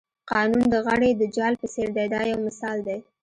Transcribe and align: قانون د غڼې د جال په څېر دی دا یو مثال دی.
قانون 0.31 0.63
د 0.73 0.75
غڼې 0.85 1.11
د 1.15 1.23
جال 1.35 1.53
په 1.61 1.67
څېر 1.73 1.87
دی 1.95 2.05
دا 2.13 2.21
یو 2.31 2.39
مثال 2.47 2.77
دی. 2.87 2.97